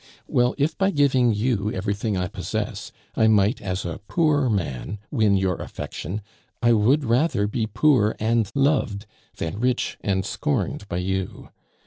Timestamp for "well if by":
0.27-0.89